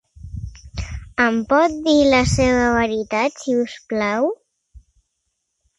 [1.25, 4.31] Em pot dir la seva veritat, si us plau?